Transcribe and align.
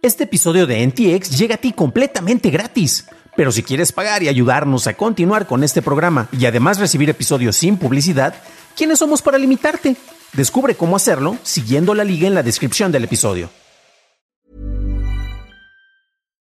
Este 0.00 0.24
episodio 0.24 0.68
de 0.68 0.86
NTX 0.86 1.36
llega 1.36 1.56
a 1.56 1.58
ti 1.58 1.72
completamente 1.72 2.50
gratis. 2.50 3.08
Pero 3.36 3.50
si 3.50 3.64
quieres 3.64 3.90
pagar 3.90 4.22
y 4.22 4.28
ayudarnos 4.28 4.86
a 4.86 4.94
continuar 4.94 5.48
con 5.48 5.64
este 5.64 5.82
programa 5.82 6.28
y 6.30 6.46
además 6.46 6.78
recibir 6.78 7.10
episodios 7.10 7.56
sin 7.56 7.76
publicidad, 7.76 8.34
¿quiénes 8.76 9.00
somos 9.00 9.22
para 9.22 9.38
limitarte? 9.38 9.96
Descubre 10.34 10.76
cómo 10.76 10.94
hacerlo 10.94 11.36
siguiendo 11.42 11.94
la 11.94 12.04
liga 12.04 12.28
en 12.28 12.34
la 12.34 12.44
descripción 12.44 12.92
del 12.92 13.04
episodio. 13.04 13.50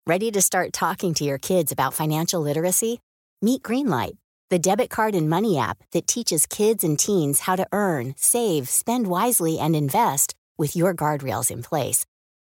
Ready 0.06 0.32
to 0.32 0.42
start 0.42 0.74
talking 0.74 1.14
to 1.14 1.24
your 1.24 1.38
kids 1.40 1.72
about 1.72 1.94
financial 1.94 2.42
literacy? 2.44 3.00
Meet 3.42 3.62
Greenlight, 3.62 4.18
the 4.50 4.60
debit 4.60 4.90
card 4.90 5.16
and 5.16 5.30
money 5.30 5.58
app 5.58 5.78
that 5.94 6.08
teaches 6.08 6.46
kids 6.46 6.84
and 6.84 7.00
teens 7.00 7.42
how 7.48 7.56
to 7.56 7.66
earn, 7.72 8.16
save, 8.18 8.68
spend 8.68 9.08
wisely, 9.08 9.60
and 9.60 9.78
invest 9.78 10.34
with 10.58 10.76
your 10.76 10.94
guardrails 10.94 11.50
in 11.50 11.62
place. 11.62 12.06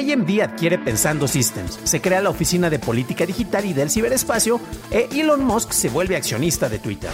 AMD 0.00 0.40
adquiere 0.40 0.78
Pensando 0.78 1.28
Systems, 1.28 1.78
se 1.84 2.00
crea 2.00 2.22
la 2.22 2.30
oficina 2.30 2.70
de 2.70 2.78
política 2.78 3.26
digital 3.26 3.66
y 3.66 3.74
del 3.74 3.90
ciberespacio 3.90 4.58
e 4.90 5.08
Elon 5.12 5.44
Musk 5.44 5.72
se 5.72 5.90
vuelve 5.90 6.16
accionista 6.16 6.68
de 6.68 6.78
Twitter. 6.78 7.10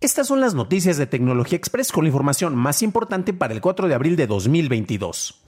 Estas 0.00 0.28
son 0.28 0.40
las 0.40 0.54
noticias 0.54 0.98
de 0.98 1.06
Tecnología 1.06 1.56
Express 1.56 1.90
con 1.90 2.04
la 2.04 2.08
información 2.08 2.54
más 2.54 2.82
importante 2.82 3.32
para 3.32 3.54
el 3.54 3.60
4 3.60 3.88
de 3.88 3.94
abril 3.94 4.16
de 4.16 4.26
2022. 4.26 5.42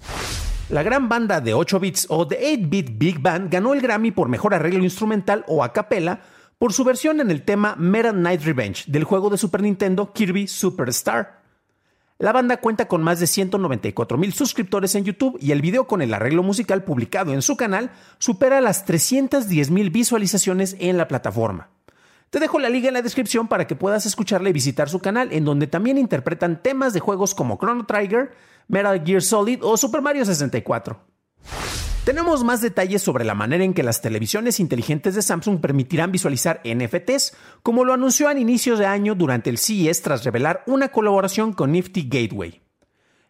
La 0.70 0.82
gran 0.82 1.08
banda 1.08 1.40
de 1.40 1.52
8 1.52 1.78
bits 1.78 2.06
o 2.08 2.26
The 2.26 2.56
8-Bit 2.56 2.98
Big 2.98 3.20
Band 3.20 3.52
ganó 3.52 3.74
el 3.74 3.80
Grammy 3.80 4.10
por 4.10 4.28
mejor 4.28 4.54
arreglo 4.54 4.82
instrumental 4.82 5.44
o 5.46 5.62
a 5.62 5.72
capella 5.72 6.20
por 6.58 6.72
su 6.72 6.84
versión 6.84 7.20
en 7.20 7.30
el 7.30 7.42
tema 7.42 7.76
Meta 7.76 8.12
Night 8.12 8.42
Revenge 8.42 8.84
del 8.86 9.04
juego 9.04 9.30
de 9.30 9.38
Super 9.38 9.62
Nintendo 9.62 10.12
Kirby 10.12 10.46
Superstar. 10.46 11.39
La 12.20 12.32
banda 12.32 12.58
cuenta 12.58 12.86
con 12.86 13.02
más 13.02 13.18
de 13.18 13.26
194 13.26 14.18
mil 14.18 14.34
suscriptores 14.34 14.94
en 14.94 15.04
YouTube 15.04 15.38
y 15.40 15.52
el 15.52 15.62
video 15.62 15.86
con 15.86 16.02
el 16.02 16.12
arreglo 16.12 16.42
musical 16.42 16.84
publicado 16.84 17.32
en 17.32 17.40
su 17.40 17.56
canal 17.56 17.92
supera 18.18 18.60
las 18.60 18.84
310 18.84 19.70
mil 19.70 19.88
visualizaciones 19.88 20.76
en 20.80 20.98
la 20.98 21.08
plataforma. 21.08 21.70
Te 22.28 22.38
dejo 22.38 22.58
la 22.58 22.68
liga 22.68 22.88
en 22.88 22.94
la 22.94 23.00
descripción 23.00 23.48
para 23.48 23.66
que 23.66 23.74
puedas 23.74 24.04
escucharla 24.04 24.50
y 24.50 24.52
visitar 24.52 24.90
su 24.90 24.98
canal, 24.98 25.32
en 25.32 25.46
donde 25.46 25.66
también 25.66 25.96
interpretan 25.96 26.62
temas 26.62 26.92
de 26.92 27.00
juegos 27.00 27.34
como 27.34 27.56
Chrono 27.56 27.86
Trigger, 27.86 28.34
Metal 28.68 29.02
Gear 29.02 29.22
Solid 29.22 29.60
o 29.62 29.78
Super 29.78 30.02
Mario 30.02 30.26
64. 30.26 31.00
Tenemos 32.10 32.42
más 32.42 32.60
detalles 32.60 33.02
sobre 33.02 33.24
la 33.24 33.36
manera 33.36 33.62
en 33.62 33.72
que 33.72 33.84
las 33.84 34.02
televisiones 34.02 34.58
inteligentes 34.58 35.14
de 35.14 35.22
Samsung 35.22 35.60
permitirán 35.60 36.10
visualizar 36.10 36.60
NFTs, 36.64 37.36
como 37.62 37.84
lo 37.84 37.92
anunció 37.92 38.26
a 38.26 38.36
inicios 38.36 38.80
de 38.80 38.86
año 38.86 39.14
durante 39.14 39.48
el 39.48 39.58
CES 39.58 40.02
tras 40.02 40.24
revelar 40.24 40.64
una 40.66 40.88
colaboración 40.88 41.52
con 41.52 41.70
Nifty 41.70 42.08
Gateway. 42.10 42.62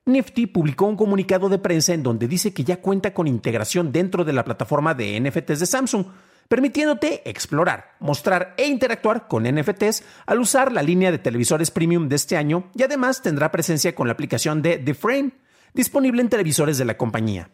Nifty 0.07 0.47
publicó 0.47 0.87
un 0.87 0.97
comunicado 0.97 1.51
de 1.51 1.59
prensa 1.59 1.93
en 1.93 2.03
donde 2.03 2.27
dice 2.27 2.55
que 2.55 2.65
ya 2.65 2.81
cuenta 2.81 3.13
con 3.13 3.27
integración 3.27 3.93
dentro 3.93 4.25
de 4.25 4.33
la 4.33 4.47
plataforma 4.47 4.95
de 4.95 5.21
NFTs 5.21 5.61
de 5.61 5.67
Samsung, 5.67 6.07
permitiéndote 6.49 7.29
explorar, 7.29 7.97
mostrar 8.01 8.55
e 8.57 8.67
interactuar 8.67 9.29
con 9.29 9.43
NFTs 9.43 10.05
al 10.25 10.41
usar 10.41 10.73
la 10.73 10.81
línea 10.81 11.13
de 11.13 11.19
televisores 11.19 11.71
premium 11.71 12.09
de 12.09 12.17
este 12.17 12.39
año 12.39 12.71
y 12.75 12.83
además 12.83 13.21
tendrá 13.21 13.53
presencia 13.53 13.95
con 13.95 14.07
la 14.07 14.15
aplicación 14.15 14.63
de 14.63 14.79
The 14.79 14.95
Frame, 14.95 15.33
disponible 15.75 16.23
en 16.23 16.31
televisores 16.31 16.79
de 16.79 16.87
la 16.87 16.97
compañía. 16.97 17.51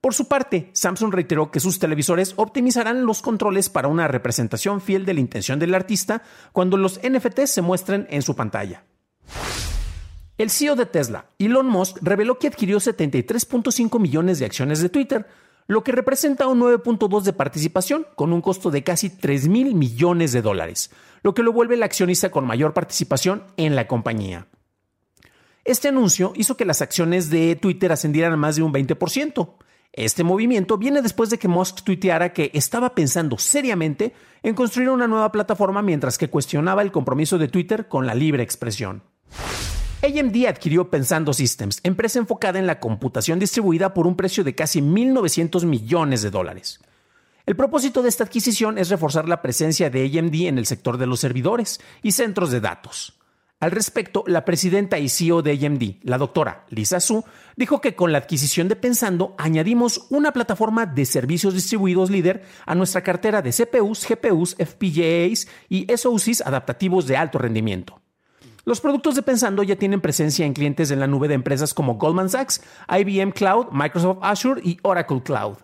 Por 0.00 0.14
su 0.14 0.28
parte, 0.28 0.70
Samsung 0.72 1.12
reiteró 1.12 1.50
que 1.50 1.60
sus 1.60 1.78
televisores 1.78 2.32
optimizarán 2.36 3.04
los 3.04 3.20
controles 3.20 3.68
para 3.68 3.88
una 3.88 4.08
representación 4.08 4.80
fiel 4.80 5.04
de 5.04 5.12
la 5.12 5.20
intención 5.20 5.58
del 5.58 5.74
artista 5.74 6.22
cuando 6.52 6.78
los 6.78 6.98
NFTs 7.06 7.50
se 7.50 7.62
muestren 7.62 8.06
en 8.10 8.22
su 8.22 8.34
pantalla. 8.34 8.84
El 10.38 10.48
CEO 10.48 10.74
de 10.74 10.86
Tesla, 10.86 11.26
Elon 11.38 11.66
Musk, 11.66 11.98
reveló 12.00 12.38
que 12.38 12.46
adquirió 12.46 12.78
73.5 12.78 14.00
millones 14.00 14.38
de 14.38 14.46
acciones 14.46 14.80
de 14.80 14.88
Twitter, 14.88 15.26
lo 15.66 15.84
que 15.84 15.92
representa 15.92 16.46
un 16.46 16.60
9.2 16.60 17.22
de 17.22 17.34
participación 17.34 18.06
con 18.14 18.32
un 18.32 18.40
costo 18.40 18.70
de 18.70 18.82
casi 18.82 19.10
3 19.10 19.48
mil 19.48 19.74
millones 19.74 20.32
de 20.32 20.40
dólares, 20.40 20.90
lo 21.22 21.34
que 21.34 21.42
lo 21.42 21.52
vuelve 21.52 21.74
el 21.74 21.82
accionista 21.82 22.30
con 22.30 22.46
mayor 22.46 22.72
participación 22.72 23.44
en 23.58 23.76
la 23.76 23.86
compañía. 23.86 24.46
Este 25.64 25.88
anuncio 25.88 26.32
hizo 26.36 26.56
que 26.56 26.64
las 26.64 26.80
acciones 26.80 27.28
de 27.28 27.54
Twitter 27.54 27.92
ascendieran 27.92 28.32
a 28.32 28.38
más 28.38 28.56
de 28.56 28.62
un 28.62 28.72
20%. 28.72 29.56
Este 29.92 30.22
movimiento 30.22 30.78
viene 30.78 31.02
después 31.02 31.30
de 31.30 31.38
que 31.38 31.48
Musk 31.48 31.82
tuiteara 31.82 32.32
que 32.32 32.50
estaba 32.54 32.94
pensando 32.94 33.38
seriamente 33.38 34.14
en 34.42 34.54
construir 34.54 34.88
una 34.88 35.08
nueva 35.08 35.32
plataforma 35.32 35.82
mientras 35.82 36.16
que 36.16 36.30
cuestionaba 36.30 36.82
el 36.82 36.92
compromiso 36.92 37.38
de 37.38 37.48
Twitter 37.48 37.88
con 37.88 38.06
la 38.06 38.14
libre 38.14 38.42
expresión. 38.42 39.02
AMD 40.02 40.46
adquirió 40.46 40.88
Pensando 40.88 41.32
Systems, 41.34 41.80
empresa 41.82 42.18
enfocada 42.18 42.58
en 42.58 42.66
la 42.66 42.80
computación 42.80 43.38
distribuida 43.38 43.92
por 43.92 44.06
un 44.06 44.16
precio 44.16 44.44
de 44.44 44.54
casi 44.54 44.80
1.900 44.80 45.66
millones 45.66 46.22
de 46.22 46.30
dólares. 46.30 46.80
El 47.44 47.56
propósito 47.56 48.02
de 48.02 48.08
esta 48.08 48.24
adquisición 48.24 48.78
es 48.78 48.88
reforzar 48.90 49.28
la 49.28 49.42
presencia 49.42 49.90
de 49.90 50.04
AMD 50.04 50.34
en 50.46 50.56
el 50.56 50.66
sector 50.66 50.98
de 50.98 51.06
los 51.06 51.20
servidores 51.20 51.80
y 52.02 52.12
centros 52.12 52.50
de 52.50 52.60
datos. 52.60 53.19
Al 53.60 53.72
respecto, 53.72 54.24
la 54.26 54.46
presidenta 54.46 54.98
y 54.98 55.10
CEO 55.10 55.42
de 55.42 55.52
AMD, 55.52 56.02
la 56.04 56.16
doctora 56.16 56.64
Lisa 56.70 56.98
Su, 56.98 57.24
dijo 57.56 57.82
que 57.82 57.94
con 57.94 58.10
la 58.10 58.16
adquisición 58.16 58.68
de 58.68 58.76
Pensando 58.76 59.34
añadimos 59.36 60.06
una 60.08 60.32
plataforma 60.32 60.86
de 60.86 61.04
servicios 61.04 61.52
distribuidos 61.52 62.08
líder 62.08 62.42
a 62.64 62.74
nuestra 62.74 63.02
cartera 63.02 63.42
de 63.42 63.52
CPUs, 63.52 64.06
GPUs, 64.08 64.56
FPGAs 64.56 65.46
y 65.68 65.86
SoCs 65.94 66.40
adaptativos 66.40 67.06
de 67.06 67.18
alto 67.18 67.36
rendimiento. 67.36 68.00
Los 68.64 68.80
productos 68.80 69.14
de 69.14 69.22
Pensando 69.22 69.62
ya 69.62 69.76
tienen 69.76 70.00
presencia 70.00 70.46
en 70.46 70.54
clientes 70.54 70.90
en 70.90 71.00
la 71.00 71.06
nube 71.06 71.28
de 71.28 71.34
empresas 71.34 71.74
como 71.74 71.96
Goldman 71.96 72.30
Sachs, 72.30 72.62
IBM 72.88 73.32
Cloud, 73.32 73.66
Microsoft 73.72 74.20
Azure 74.22 74.62
y 74.64 74.78
Oracle 74.82 75.22
Cloud. 75.22 75.58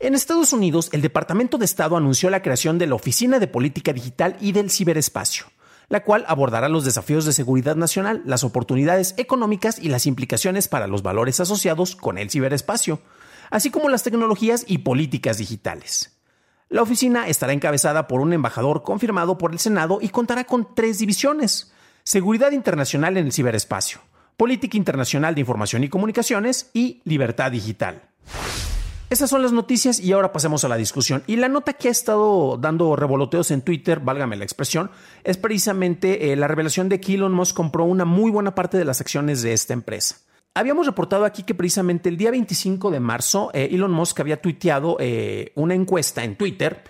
En 0.00 0.14
Estados 0.14 0.52
Unidos, 0.52 0.90
el 0.92 1.00
Departamento 1.00 1.56
de 1.56 1.64
Estado 1.64 1.96
anunció 1.96 2.28
la 2.28 2.42
creación 2.42 2.76
de 2.76 2.88
la 2.88 2.96
Oficina 2.96 3.38
de 3.38 3.46
Política 3.46 3.94
Digital 3.94 4.36
y 4.38 4.52
del 4.52 4.70
Ciberespacio 4.70 5.46
la 5.88 6.04
cual 6.04 6.24
abordará 6.28 6.68
los 6.68 6.84
desafíos 6.84 7.24
de 7.24 7.32
seguridad 7.32 7.76
nacional, 7.76 8.22
las 8.24 8.44
oportunidades 8.44 9.14
económicas 9.16 9.78
y 9.78 9.88
las 9.88 10.06
implicaciones 10.06 10.68
para 10.68 10.86
los 10.86 11.02
valores 11.02 11.40
asociados 11.40 11.96
con 11.96 12.18
el 12.18 12.30
ciberespacio, 12.30 13.00
así 13.50 13.70
como 13.70 13.88
las 13.88 14.02
tecnologías 14.02 14.64
y 14.66 14.78
políticas 14.78 15.38
digitales. 15.38 16.16
La 16.68 16.80
oficina 16.80 17.28
estará 17.28 17.52
encabezada 17.52 18.08
por 18.08 18.20
un 18.20 18.32
embajador 18.32 18.82
confirmado 18.82 19.36
por 19.36 19.52
el 19.52 19.58
Senado 19.58 19.98
y 20.00 20.08
contará 20.08 20.44
con 20.44 20.74
tres 20.74 20.98
divisiones. 20.98 21.70
Seguridad 22.02 22.52
internacional 22.52 23.18
en 23.18 23.26
el 23.26 23.32
ciberespacio, 23.32 24.00
política 24.38 24.78
internacional 24.78 25.34
de 25.34 25.42
información 25.42 25.84
y 25.84 25.90
comunicaciones 25.90 26.70
y 26.72 27.02
libertad 27.04 27.52
digital. 27.52 28.08
Esas 29.12 29.28
son 29.28 29.42
las 29.42 29.52
noticias 29.52 30.00
y 30.00 30.10
ahora 30.12 30.32
pasemos 30.32 30.64
a 30.64 30.68
la 30.68 30.78
discusión. 30.78 31.22
Y 31.26 31.36
la 31.36 31.50
nota 31.50 31.74
que 31.74 31.88
ha 31.88 31.90
estado 31.90 32.56
dando 32.56 32.96
revoloteos 32.96 33.50
en 33.50 33.60
Twitter, 33.60 34.00
válgame 34.00 34.36
la 34.36 34.44
expresión, 34.44 34.90
es 35.22 35.36
precisamente 35.36 36.32
eh, 36.32 36.36
la 36.36 36.48
revelación 36.48 36.88
de 36.88 36.98
que 36.98 37.12
Elon 37.12 37.34
Musk 37.34 37.54
compró 37.54 37.84
una 37.84 38.06
muy 38.06 38.30
buena 38.30 38.54
parte 38.54 38.78
de 38.78 38.86
las 38.86 39.02
acciones 39.02 39.42
de 39.42 39.52
esta 39.52 39.74
empresa. 39.74 40.16
Habíamos 40.54 40.86
reportado 40.86 41.26
aquí 41.26 41.42
que 41.42 41.54
precisamente 41.54 42.08
el 42.08 42.16
día 42.16 42.30
25 42.30 42.90
de 42.90 43.00
marzo 43.00 43.50
eh, 43.52 43.68
Elon 43.70 43.92
Musk 43.92 44.18
había 44.20 44.40
tuiteado 44.40 44.96
eh, 44.98 45.52
una 45.56 45.74
encuesta 45.74 46.24
en 46.24 46.36
Twitter, 46.36 46.82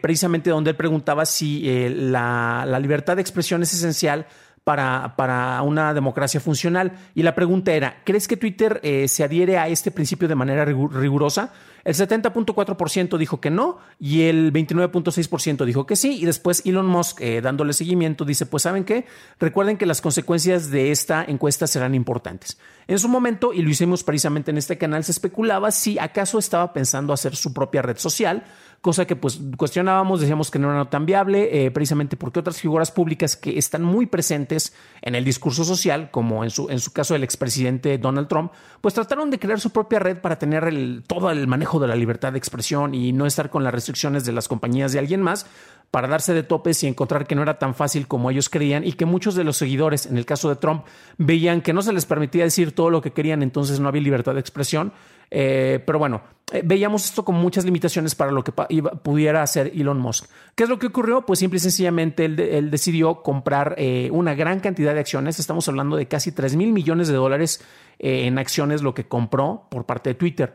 precisamente 0.00 0.50
donde 0.50 0.70
él 0.70 0.76
preguntaba 0.76 1.24
si 1.24 1.88
la, 1.88 2.64
la 2.66 2.78
libertad 2.80 3.16
de 3.16 3.22
expresión 3.22 3.62
es 3.62 3.72
esencial 3.72 4.26
para, 4.64 5.14
para, 5.16 5.60
una 5.62 5.92
democracia 5.94 6.40
funcional. 6.40 6.92
Y 7.14 7.22
la 7.22 7.34
pregunta 7.34 7.72
era, 7.72 8.02
¿crees 8.04 8.28
que 8.28 8.36
Twitter 8.36 8.80
eh, 8.82 9.08
se 9.08 9.24
adhiere 9.24 9.58
a 9.58 9.68
este 9.68 9.90
principio 9.90 10.28
de 10.28 10.34
manera 10.34 10.64
rigurosa? 10.64 11.52
El 11.84 11.94
70.4% 11.94 13.18
dijo 13.18 13.40
que 13.40 13.50
no 13.50 13.78
y 13.98 14.22
el 14.22 14.52
29.6% 14.52 15.64
dijo 15.64 15.86
que 15.86 15.96
sí. 15.96 16.18
Y 16.20 16.26
después 16.26 16.62
Elon 16.64 16.86
Musk, 16.86 17.20
eh, 17.20 17.40
dándole 17.40 17.72
seguimiento, 17.72 18.24
dice, 18.24 18.46
pues 18.46 18.62
saben 18.62 18.84
qué, 18.84 19.06
recuerden 19.40 19.76
que 19.76 19.86
las 19.86 20.00
consecuencias 20.00 20.70
de 20.70 20.92
esta 20.92 21.24
encuesta 21.24 21.66
serán 21.66 21.94
importantes. 21.94 22.58
En 22.88 22.98
su 22.98 23.08
momento, 23.08 23.52
y 23.52 23.62
lo 23.62 23.70
hicimos 23.70 24.04
precisamente 24.04 24.50
en 24.50 24.58
este 24.58 24.78
canal, 24.78 25.04
se 25.04 25.12
especulaba 25.12 25.70
si 25.70 25.98
acaso 25.98 26.38
estaba 26.38 26.72
pensando 26.72 27.12
hacer 27.12 27.36
su 27.36 27.52
propia 27.52 27.82
red 27.82 27.96
social 27.98 28.44
cosa 28.82 29.06
que 29.06 29.14
pues 29.14 29.40
cuestionábamos, 29.56 30.20
decíamos 30.20 30.50
que 30.50 30.58
no 30.58 30.72
era 30.72 30.90
tan 30.90 31.06
viable, 31.06 31.66
eh, 31.66 31.70
precisamente 31.70 32.16
porque 32.16 32.40
otras 32.40 32.60
figuras 32.60 32.90
públicas 32.90 33.36
que 33.36 33.56
están 33.56 33.84
muy 33.84 34.06
presentes 34.06 34.74
en 35.00 35.14
el 35.14 35.24
discurso 35.24 35.64
social, 35.64 36.10
como 36.10 36.42
en 36.42 36.50
su, 36.50 36.68
en 36.68 36.80
su 36.80 36.92
caso 36.92 37.14
el 37.14 37.22
expresidente 37.22 37.96
Donald 37.96 38.26
Trump, 38.26 38.50
pues 38.80 38.92
trataron 38.92 39.30
de 39.30 39.38
crear 39.38 39.60
su 39.60 39.70
propia 39.70 40.00
red 40.00 40.18
para 40.18 40.36
tener 40.36 40.64
el, 40.64 41.04
todo 41.06 41.30
el 41.30 41.46
manejo 41.46 41.78
de 41.78 41.86
la 41.86 41.94
libertad 41.94 42.32
de 42.32 42.38
expresión 42.38 42.92
y 42.92 43.12
no 43.12 43.24
estar 43.24 43.50
con 43.50 43.62
las 43.62 43.72
restricciones 43.72 44.24
de 44.24 44.32
las 44.32 44.48
compañías 44.48 44.92
de 44.92 44.98
alguien 44.98 45.22
más, 45.22 45.46
para 45.92 46.08
darse 46.08 46.32
de 46.32 46.42
topes 46.42 46.82
y 46.82 46.86
encontrar 46.86 47.26
que 47.26 47.34
no 47.34 47.42
era 47.42 47.58
tan 47.58 47.74
fácil 47.74 48.08
como 48.08 48.30
ellos 48.30 48.48
creían 48.48 48.82
y 48.82 48.94
que 48.94 49.04
muchos 49.04 49.34
de 49.34 49.44
los 49.44 49.58
seguidores, 49.58 50.06
en 50.06 50.16
el 50.16 50.24
caso 50.24 50.48
de 50.48 50.56
Trump, 50.56 50.86
veían 51.18 51.60
que 51.60 51.74
no 51.74 51.82
se 51.82 51.92
les 51.92 52.06
permitía 52.06 52.44
decir 52.44 52.72
todo 52.72 52.88
lo 52.88 53.02
que 53.02 53.12
querían, 53.12 53.42
entonces 53.42 53.78
no 53.78 53.88
había 53.88 54.00
libertad 54.00 54.32
de 54.32 54.40
expresión. 54.40 54.94
Eh, 55.30 55.82
pero 55.84 55.98
bueno, 55.98 56.22
eh, 56.50 56.62
veíamos 56.64 57.04
esto 57.04 57.26
con 57.26 57.34
muchas 57.34 57.66
limitaciones 57.66 58.14
para 58.14 58.32
lo 58.32 58.42
que 58.42 58.52
pudiera 58.52 59.42
hacer 59.42 59.70
Elon 59.74 59.98
Musk. 59.98 60.30
¿Qué 60.54 60.62
es 60.62 60.70
lo 60.70 60.78
que 60.78 60.86
ocurrió? 60.86 61.26
Pues 61.26 61.40
simple 61.40 61.58
y 61.58 61.60
sencillamente 61.60 62.24
él, 62.24 62.70
decidió 62.70 63.22
comprar 63.22 63.74
eh, 63.76 64.08
una 64.12 64.34
gran 64.34 64.60
cantidad 64.60 64.94
de 64.94 65.00
acciones. 65.00 65.38
Estamos 65.40 65.68
hablando 65.68 65.96
de 65.96 66.08
casi 66.08 66.32
3 66.32 66.56
mil 66.56 66.72
millones 66.72 67.08
de 67.08 67.14
dólares 67.14 67.62
en 67.98 68.38
acciones, 68.38 68.80
lo 68.80 68.94
que 68.94 69.04
compró 69.04 69.66
por 69.70 69.84
parte 69.84 70.08
de 70.08 70.14
Twitter. 70.14 70.54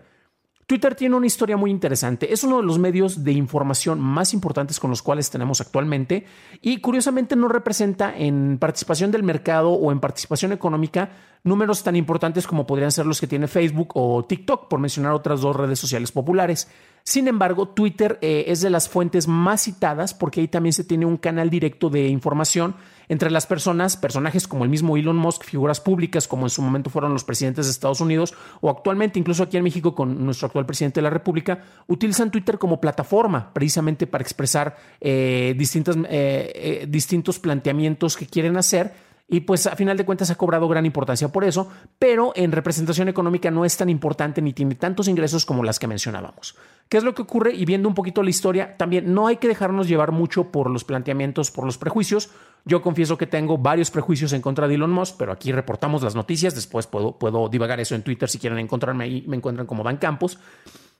Twitter 0.68 0.96
tiene 0.96 1.16
una 1.16 1.26
historia 1.26 1.56
muy 1.56 1.72
interesante. 1.72 2.34
Es 2.34 2.44
uno 2.44 2.58
de 2.58 2.64
los 2.64 2.78
medios 2.78 3.24
de 3.24 3.32
información 3.32 4.02
más 4.02 4.34
importantes 4.34 4.82
con 4.82 4.90
los 4.90 5.02
cuales 5.02 5.30
tenemos 5.30 5.62
actualmente 5.62 6.26
y 6.62 6.82
curiosamente 6.82 7.38
no 7.38 7.48
representa 7.48 8.14
en 8.18 8.58
participación 8.60 9.10
del 9.10 9.24
mercado 9.24 9.72
o 9.72 9.94
en 9.94 10.02
participación 10.02 10.52
económica 10.52 11.10
números 11.44 11.84
tan 11.84 11.96
importantes 11.96 12.46
como 12.46 12.68
podrían 12.68 12.92
ser 12.92 13.06
los 13.06 13.22
que 13.22 13.28
tiene 13.28 13.48
Facebook 13.48 13.92
o 13.96 14.26
TikTok, 14.26 14.68
por 14.68 14.82
mencionar 14.82 15.14
otras 15.14 15.40
dos 15.40 15.56
redes 15.56 15.80
sociales 15.80 16.12
populares. 16.12 16.68
Sin 17.08 17.30
embargo, 17.30 17.70
Twitter 17.70 18.20
eh, 18.22 18.44
es 18.48 18.60
de 18.60 18.70
las 18.70 18.90
fuentes 18.90 19.30
más 19.30 19.62
citadas 19.62 20.14
porque 20.14 20.42
ahí 20.42 20.50
también 20.50 20.74
se 20.74 20.84
tiene 20.84 21.06
un 21.06 21.16
canal 21.16 21.50
directo 21.50 21.90
de 21.90 22.10
información 22.10 22.76
entre 23.08 23.32
las 23.32 23.46
personas, 23.46 23.96
personajes 23.96 24.46
como 24.46 24.66
el 24.66 24.70
mismo 24.70 24.98
Elon 24.98 25.16
Musk, 25.16 25.46
figuras 25.46 25.80
públicas 25.80 26.28
como 26.28 26.46
en 26.46 26.50
su 26.50 26.62
momento 26.62 26.90
fueron 26.90 27.14
los 27.14 27.24
presidentes 27.24 27.66
de 27.66 27.72
Estados 27.72 28.02
Unidos 28.02 28.34
o 28.60 28.70
actualmente 28.70 29.20
incluso 29.20 29.44
aquí 29.44 29.56
en 29.56 29.64
México 29.64 29.96
con 29.96 30.26
nuestro 30.26 30.48
actual 30.48 30.66
presidente 30.66 30.98
de 30.98 31.04
la 31.04 31.10
República, 31.10 31.64
utilizan 31.88 32.30
Twitter 32.30 32.58
como 32.58 32.82
plataforma 32.82 33.54
precisamente 33.54 34.06
para 34.06 34.22
expresar 34.22 34.76
eh, 35.00 35.56
distintas, 35.58 35.96
eh, 36.10 36.88
distintos 36.90 37.40
planteamientos 37.40 38.18
que 38.18 38.28
quieren 38.28 38.58
hacer 38.58 39.07
y 39.30 39.42
pues 39.42 39.68
a 39.68 39.76
final 39.76 39.98
de 39.98 40.06
cuentas 40.06 40.30
ha 40.32 40.36
cobrado 40.36 40.70
gran 40.70 40.86
importancia 40.86 41.28
por 41.28 41.44
eso, 41.44 41.70
pero 42.00 42.32
en 42.36 42.54
representación 42.54 43.10
económica 43.10 43.52
no 43.52 43.66
es 43.66 43.76
tan 43.76 43.90
importante 43.90 44.42
ni 44.42 44.54
tiene 44.54 44.76
tantos 44.76 45.10
ingresos 45.10 45.46
como 45.46 45.64
las 45.64 45.80
que 45.80 45.88
mencionábamos. 45.88 46.56
¿Qué 46.88 46.98
es 46.98 47.04
lo 47.04 47.14
que 47.14 47.24
ocurre? 47.24 47.54
Y 47.54 47.66
viendo 47.66 47.90
un 47.90 47.96
poquito 47.96 48.24
la 48.24 48.30
historia, 48.30 48.78
también 48.78 49.14
no 49.14 49.28
hay 49.28 49.36
que 49.36 49.50
dejarnos 49.50 49.90
llevar 49.90 50.14
mucho 50.14 50.50
por 50.50 50.70
los 50.70 50.86
planteamientos, 50.86 51.52
por 51.52 51.66
los 51.66 51.78
prejuicios. 51.78 52.30
Yo 52.64 52.82
confieso 52.82 53.18
que 53.18 53.28
tengo 53.28 53.58
varios 53.58 53.92
prejuicios 53.92 54.32
en 54.32 54.42
contra 54.42 54.70
de 54.70 54.76
Elon 54.76 54.92
Musk, 54.92 55.16
pero 55.18 55.34
aquí 55.34 55.52
reportamos 55.52 56.02
las 56.04 56.16
noticias, 56.16 56.56
después 56.56 56.88
puedo, 56.88 57.18
puedo 57.18 57.50
divagar 57.50 57.82
eso 57.82 57.96
en 57.96 58.04
Twitter 58.04 58.30
si 58.30 58.40
quieren 58.40 58.60
encontrarme 58.60 59.04
ahí, 59.04 59.26
me 59.28 59.36
encuentran 59.36 59.68
como 59.68 59.84
Dan 59.84 59.98
Campos. 59.98 60.40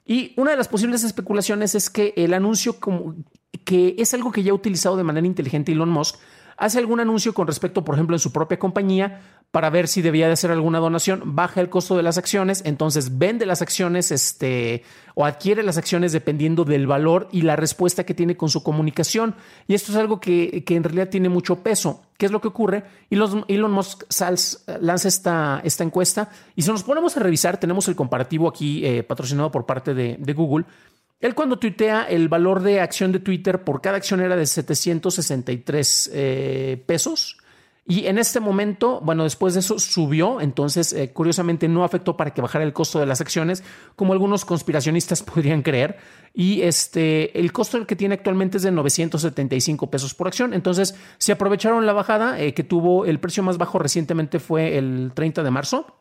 Y 0.06 0.34
una 0.36 0.52
de 0.52 0.58
las 0.58 0.68
posibles 0.68 1.06
especulaciones 1.06 1.76
es 1.76 1.90
que 1.90 2.14
el 2.18 2.34
anuncio 2.34 2.80
como 2.80 3.16
que 3.64 3.96
es 3.98 4.14
algo 4.14 4.32
que 4.32 4.44
ya 4.44 4.52
ha 4.52 4.56
utilizado 4.56 4.98
de 4.98 5.04
manera 5.04 5.28
inteligente 5.28 5.72
Elon 5.72 5.90
Musk 5.90 6.18
hace 6.58 6.80
algún 6.80 7.00
anuncio 7.00 7.34
con 7.34 7.48
respecto, 7.48 7.86
por 7.86 7.96
ejemplo, 7.96 8.16
en 8.16 8.20
su 8.20 8.32
propia 8.32 8.60
compañía 8.60 9.22
para 9.52 9.70
ver 9.70 9.88
si 9.88 10.02
debía 10.02 10.28
de 10.28 10.34
hacer 10.34 10.52
alguna 10.52 10.80
donación, 10.80 11.22
baja 11.36 11.62
el 11.62 11.70
costo 11.70 11.96
de 11.96 12.04
las 12.04 12.18
acciones, 12.18 12.62
entonces 12.66 13.18
vende 13.18 13.46
las 13.46 13.62
acciones 13.62 14.12
este, 14.12 14.84
o 15.16 15.26
adquiere 15.26 15.64
las 15.64 15.78
acciones 15.78 16.12
dependiendo 16.12 16.66
del 16.66 16.86
valor 16.86 17.30
y 17.32 17.44
la 17.44 17.56
respuesta 17.56 18.04
que 18.04 18.14
tiene 18.14 18.36
con 18.36 18.50
su 18.50 18.62
comunicación. 18.62 19.36
Y 19.68 19.74
esto 19.74 19.92
es 19.94 19.98
algo 19.98 20.20
que, 20.20 20.66
en 20.68 20.84
realidad 20.84 21.10
tiene 21.10 21.30
mucho 21.30 21.64
peso. 21.64 22.02
¿Qué 22.18 22.26
es 22.26 22.32
lo 22.32 22.42
que 22.42 22.50
ocurre? 22.50 22.84
Elon, 23.10 23.46
Elon 23.48 23.72
Musk 23.72 24.04
lanza 24.82 25.08
esta, 25.08 25.62
esta 25.64 25.84
encuesta 25.84 26.30
y 26.56 26.64
si 26.64 26.72
nos 26.72 26.84
ponemos 26.84 27.16
a 27.16 27.20
revisar, 27.20 27.58
tenemos 27.58 27.88
el 27.88 27.96
comparativo 27.96 28.50
aquí 28.50 28.84
eh, 28.86 29.04
patrocinado 29.04 29.52
por 29.52 29.66
parte 29.66 29.94
de 29.94 30.34
Google 30.34 30.66
él 31.20 31.34
cuando 31.34 31.58
tuitea 31.58 32.04
el 32.04 32.30
valor 32.30 32.62
de 32.62 32.80
acción 32.80 33.12
de 33.12 33.20
Twitter 33.20 33.64
por 33.64 33.82
cada 33.82 33.98
acción 33.98 34.22
era 34.22 34.36
de 34.36 34.46
763 34.46 36.12
eh, 36.14 36.84
pesos. 36.86 37.38
Y 37.90 38.06
en 38.08 38.18
este 38.18 38.42
momento, 38.42 39.00
bueno, 39.02 39.24
después 39.24 39.54
de 39.54 39.62
eso 39.62 39.80
subió, 39.80 40.42
entonces 40.42 40.92
eh, 40.92 41.14
curiosamente 41.14 41.70
no 41.70 41.86
afectó 41.86 42.18
para 42.18 42.34
que 42.34 42.42
bajara 42.42 42.66
el 42.66 42.74
costo 42.74 43.00
de 43.00 43.06
las 43.06 43.22
acciones, 43.22 43.64
como 43.96 44.12
algunos 44.12 44.44
conspiracionistas 44.44 45.24
podrían 45.24 45.62
creer. 45.62 45.98
Y 46.34 46.62
este, 46.64 47.40
el 47.40 47.52
costo 47.54 47.88
que 47.88 47.96
tiene 47.96 48.16
actualmente 48.16 48.58
es 48.58 48.64
de 48.64 48.72
975 48.72 49.90
pesos 49.90 50.14
por 50.14 50.28
acción. 50.28 50.54
Entonces, 50.54 50.96
se 51.18 51.32
aprovecharon 51.32 51.86
la 51.86 51.94
bajada 51.94 52.40
eh, 52.40 52.54
que 52.54 52.64
tuvo 52.64 53.06
el 53.06 53.20
precio 53.20 53.42
más 53.42 53.58
bajo 53.58 53.80
recientemente 53.80 54.40
fue 54.40 54.78
el 54.78 55.14
30 55.16 55.42
de 55.42 55.52
marzo 55.52 55.97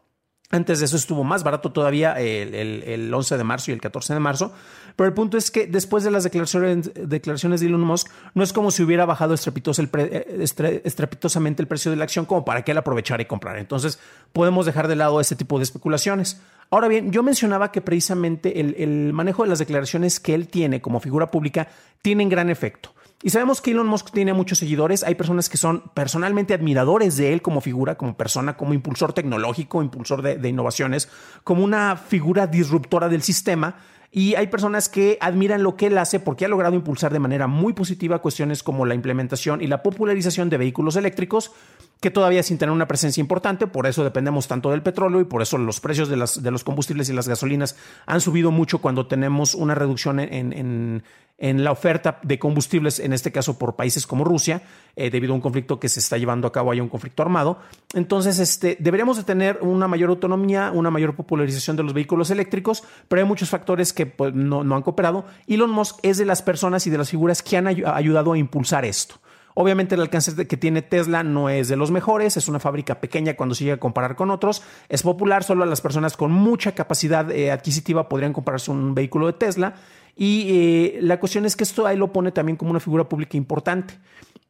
antes 0.50 0.78
de 0.78 0.84
eso 0.84 0.96
estuvo 0.96 1.25
más 1.25 1.43
barato 1.43 1.72
todavía 1.72 2.12
el, 2.20 3.12
11 3.12 3.37
de 3.37 3.44
marzo 3.44 3.70
y 3.70 3.75
el 3.75 3.81
14 3.81 4.14
de 4.14 4.20
marzo. 4.20 4.52
Pero 4.94 5.08
el 5.08 5.14
punto 5.14 5.37
es 5.37 5.50
que 5.50 5.66
después 5.66 6.04
de 6.04 6.10
las 6.12 6.22
declaraciones, 6.22 6.93
de 6.94 7.66
Elon 7.66 7.81
Musk, 7.81 8.08
no 8.34 8.44
es 8.44 8.52
como 8.52 8.70
si 8.70 8.82
hubiera 8.82 9.04
bajado 9.04 9.34
eh, 9.34 10.81
estrepitosamente 10.84 11.62
el 11.62 11.69
precio 11.69 11.90
de 11.90 11.96
la 11.96 12.04
acción 12.04 12.26
como 12.26 12.44
para 12.44 12.62
que 12.62 12.70
él 12.70 12.78
aprovechara 12.78 13.22
y 13.22 13.26
comprar. 13.26 13.58
Entonces 13.58 13.98
podemos 14.32 14.66
dejar 14.66 14.87
de 14.87 14.96
lado 14.96 15.20
ese 15.20 15.34
tipo 15.34 15.58
de 15.58 15.64
especulaciones. 15.64 16.40
Ahora 16.70 16.88
bien, 16.88 17.10
yo 17.10 17.22
mencionaba 17.22 17.72
que 17.72 17.81
precisamente 17.81 18.60
el, 18.60 18.75
el 18.78 19.12
manejo 19.12 19.42
de 19.42 19.49
las 19.49 19.58
declaraciones 19.58 20.20
que 20.20 20.34
él 20.34 20.46
tiene 20.46 20.81
como 20.81 21.00
figura 21.00 21.31
pública 21.31 21.69
tienen 22.02 22.28
gran 22.28 22.50
efecto. 22.50 22.94
Y 23.22 23.30
sabemos 23.30 23.62
que 23.62 23.70
Elon 23.70 23.86
Musk 23.86 24.10
tiene 24.10 24.34
muchos 24.34 24.58
seguidores. 24.58 25.02
Hay 25.02 25.14
personas 25.14 25.48
que 25.48 25.56
son 25.56 25.84
personalmente 25.94 26.52
admiradores 26.52 27.16
de 27.16 27.32
él 27.32 27.40
como 27.40 27.60
figura, 27.60 27.96
como 27.96 28.16
persona, 28.16 28.56
como 28.56 28.74
impulsor 28.74 29.14
tecnológico, 29.14 29.82
impulsor 29.82 30.22
de, 30.22 30.48
innovaciones, 30.48 31.08
como 31.42 31.64
una 31.64 31.96
figura 31.96 32.46
disruptora 32.46 33.08
del 33.08 33.22
sistema. 33.22 33.76
Y 34.12 34.34
hay 34.34 34.46
personas 34.48 34.88
que 34.88 35.18
admiran 35.20 35.62
lo 35.62 35.76
que 35.76 35.86
él 35.86 35.98
hace 35.98 36.20
porque 36.20 36.44
ha 36.44 36.48
logrado 36.48 36.74
impulsar 36.74 37.12
de 37.12 37.18
manera 37.18 37.46
muy 37.46 37.72
positiva 37.72 38.20
cuestiones 38.20 38.62
como 38.62 38.84
la 38.84 38.94
implementación 38.94 39.62
y 39.62 39.66
la 39.66 39.82
popularización 39.82 40.50
de 40.50 40.58
vehículos 40.58 40.96
eléctricos, 40.96 41.52
que 42.00 42.10
todavía 42.10 42.43
sin 42.43 42.58
tener 42.58 42.72
una 42.72 42.87
presencia 42.87 43.20
importante, 43.20 43.66
por 43.66 43.87
eso 43.87 44.04
dependemos 44.04 44.46
tanto 44.46 44.70
del 44.70 44.82
petróleo 44.82 45.20
y 45.20 45.25
por 45.25 45.40
eso 45.40 45.56
los 45.56 45.81
precios 45.81 46.08
de, 46.08 46.16
los 46.50 46.64
combustibles 46.64 47.08
y 47.08 47.14
las 47.14 47.26
gasolinas 47.26 47.76
han 48.04 48.20
subido 48.20 48.50
mucho 48.50 48.78
cuando 48.78 49.06
tenemos 49.06 49.54
una 49.54 49.75
reducción 49.75 50.20
en, 50.20 51.02
la 51.38 51.70
oferta 51.70 52.19
de 52.22 52.38
combustibles, 52.38 52.98
en 52.98 53.12
este 53.12 53.32
caso 53.32 53.58
por 53.58 53.76
países 53.76 54.06
como 54.06 54.25
Rusia, 54.25 54.62
eh, 54.94 55.10
debido 55.10 55.32
a 55.32 55.37
un 55.37 55.43
conflicto 55.43 55.78
que 55.78 55.88
se 55.90 56.00
está 56.00 56.16
llevando 56.16 56.48
a 56.48 56.52
cabo, 56.52 56.70
hay 56.70 56.81
un 56.81 56.88
conflicto 56.88 57.22
armado. 57.22 57.58
Entonces, 57.94 58.38
este, 58.38 58.78
deberíamos 58.81 59.19
de 59.19 59.25
tener 59.25 59.58
una 59.60 59.87
mayor 59.87 60.08
autonomía, 60.08 60.70
una 60.72 60.90
mayor 60.90 61.14
popularización 61.14 61.76
de 61.76 61.82
los 61.82 61.92
vehículos 61.92 62.31
eléctricos, 62.31 62.84
pero 63.08 63.20
hay 63.20 63.28
muchos 63.28 63.50
factores 63.50 63.92
que 63.92 64.06
pues, 64.06 64.32
no 64.32 64.60
han 64.60 64.82
cooperado. 64.82 65.26
Elon 65.46 65.70
Musk 65.70 65.99
es 66.02 66.16
de 66.16 66.25
las 66.25 66.40
personas 66.40 66.87
y 66.87 66.90
de 66.90 66.99
las 66.99 67.10
figuras 67.10 67.42
que 67.42 67.58
han 67.58 67.66
ayudado 67.66 68.32
a 68.32 68.38
impulsar 68.38 68.87
esto. 68.87 69.16
Obviamente 69.58 69.94
el 69.94 70.03
alcance 70.03 70.47
que 70.47 70.56
tiene 70.58 70.83
Tesla 70.83 71.23
no 71.23 71.49
es 71.49 71.69
de 71.69 71.76
los 71.76 71.90
mejores, 71.90 72.37
es 72.37 72.47
una 72.47 72.61
fábrica 72.61 73.00
pequeña 73.00 73.37
cuando 73.37 73.54
se 73.54 73.64
llega 73.64 73.76
a 73.76 73.80
comparar 73.80 74.14
con 74.14 74.30
otros, 74.30 74.62
es 74.90 75.02
popular, 75.02 75.45
solo 75.45 75.64
las 75.64 75.80
personas 75.80 76.14
con 76.14 76.30
mucha 76.30 76.73
capacidad 76.73 77.30
eh, 77.30 77.50
adquisitiva 77.50 78.07
podrían 78.07 78.35
comprarse 78.35 78.71
un 78.71 78.95
vehículo 78.95 79.28
de 79.28 79.33
Tesla 79.33 79.76
y 80.14 80.47
eh, 80.50 80.99
la 81.00 81.19
cuestión 81.19 81.47
es 81.47 81.57
que 81.57 81.64
esto 81.64 81.87
ahí 81.87 81.97
lo 81.97 82.12
pone 82.12 82.33
también 82.33 82.59
como 82.59 82.71
una 82.71 82.80
figura 82.80 83.09
pública 83.09 83.38
importante. 83.38 83.95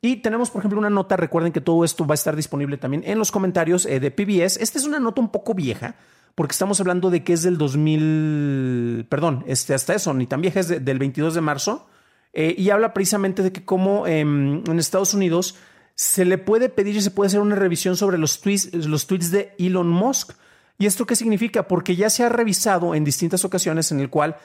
Y 0.03 0.17
tenemos, 0.17 0.51
por 0.51 0.61
ejemplo, 0.61 0.81
una 0.81 0.91
nota, 0.91 1.17
recuerden 1.17 1.53
que 1.53 1.61
todo 1.61 1.85
esto 1.85 2.05
va 2.05 2.15
a 2.15 2.17
estar 2.17 2.35
disponible 2.35 2.77
también 2.77 3.05
en 3.07 3.17
los 3.17 3.31
comentarios 3.31 3.87
eh, 3.87 4.01
de 4.01 4.11
PBS. 4.11 4.57
Esta 4.57 4.77
es 4.77 4.87
una 4.87 4.99
nota 4.99 5.21
un 5.21 5.29
poco 5.29 5.55
vieja, 5.55 5.95
porque 6.35 6.51
estamos 6.51 6.81
hablando 6.81 7.11
de 7.11 7.23
que 7.23 7.33
es 7.33 7.45
del 7.45 7.59
2000, 7.59 9.07
perdón, 9.09 9.45
este, 9.47 9.73
hasta 9.73 9.95
eso, 9.95 10.13
ni 10.15 10.27
tan 10.27 10.41
vieja, 10.41 10.59
es 10.59 10.85
del 10.85 10.99
22 10.99 11.33
de 11.33 11.41
marzo, 11.43 11.87
eh, 12.33 12.55
y 12.57 12.71
habla 12.71 12.93
precisamente 12.93 13.43
de 13.43 13.53
que 13.53 13.65
como 13.65 14.07
em, 14.07 14.63
en 14.67 14.79
Estados 14.79 15.15
Unidos 15.15 15.57
se 15.95 16.25
le 16.25 16.37
puede 16.39 16.69
pedir 16.69 16.97
y 16.97 17.01
se 17.01 17.11
puede 17.11 17.29
hacer 17.29 17.41
una 17.41 17.57
revisión 17.57 17.97
sobre 17.97 18.19
los 18.19 18.41
tweets, 18.41 18.75
los 18.75 19.07
tweets 19.07 19.31
de 19.31 19.55
Elon 19.59 19.89
Musk. 19.89 20.33
¿Y 20.79 20.87
esto 20.87 21.07
qué 21.07 21.17
significa? 21.17 21.67
Porque 21.67 21.97
ya 21.97 22.11
se 22.11 22.23
ha 22.23 22.29
revisado 22.29 22.95
en 22.95 23.05
distintas 23.05 23.45
ocasiones 23.47 23.91
en 23.93 24.01
el 24.01 24.11
cual 24.11 24.37